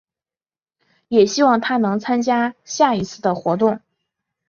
[1.09, 3.81] 也希望她能参加下一次的活动。